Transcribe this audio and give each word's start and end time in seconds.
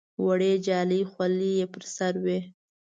وړې 0.25 0.53
جالۍ 0.65 1.01
خولۍ 1.11 1.51
یې 1.59 1.65
پر 1.73 1.83
سر 1.95 2.13
وې. 2.23 2.39